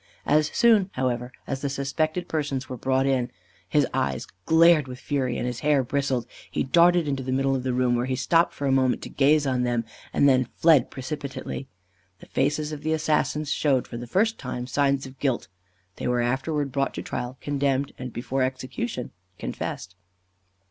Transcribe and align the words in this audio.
As 0.25 0.47
soon, 0.47 0.89
however, 0.93 1.31
as 1.45 1.61
the 1.61 1.69
suspected 1.69 2.27
persons 2.27 2.67
were 2.67 2.75
brought 2.75 3.05
in, 3.05 3.29
his 3.69 3.85
eyes 3.93 4.25
glared 4.47 4.87
with 4.87 4.97
fury, 4.99 5.37
and 5.37 5.45
his 5.45 5.59
hair 5.59 5.83
bristled. 5.83 6.25
He 6.49 6.63
darted 6.63 7.07
into 7.07 7.21
the 7.21 7.31
middle 7.31 7.55
of 7.55 7.61
the 7.61 7.71
room, 7.71 7.95
where 7.95 8.07
he 8.07 8.15
stopped 8.15 8.51
for 8.51 8.65
a 8.65 8.71
moment 8.71 9.03
to 9.03 9.09
gaze 9.09 9.45
on 9.45 9.61
them, 9.61 9.85
and 10.11 10.27
then 10.27 10.49
fled 10.55 10.89
precipitately. 10.89 11.67
The 12.17 12.25
faces 12.25 12.71
of 12.71 12.81
the 12.81 12.93
assassins 12.93 13.51
showed, 13.51 13.85
for 13.87 13.97
the 13.97 14.07
first 14.07 14.39
time, 14.39 14.65
signs 14.65 15.05
of 15.05 15.19
guilt: 15.19 15.49
they 15.97 16.07
were 16.07 16.21
afterwards 16.21 16.71
brought 16.71 16.95
to 16.95 17.03
trial, 17.03 17.37
condemned, 17.39 17.93
and, 17.99 18.11
before 18.11 18.41
execution, 18.41 19.11
confessed. 19.37 19.95